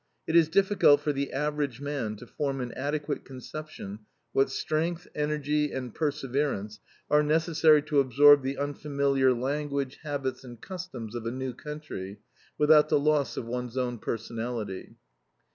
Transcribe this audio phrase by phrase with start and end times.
[0.25, 3.99] It is difficult for the average man to form an adequate conception
[4.33, 6.79] what strength, energy, and perseverance
[7.11, 12.17] are necessary to absorb the unfamiliar language, habits, and customs of a new country,
[12.57, 14.95] without the loss of one's own personality.